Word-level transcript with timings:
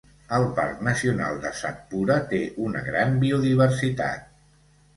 El 0.35 0.45
Parc 0.59 0.79
Nacional 0.87 1.37
de 1.43 1.51
Satpura 1.59 2.17
té 2.33 2.41
una 2.65 2.83
gran 2.89 3.15
biodiversitat. 3.27 4.29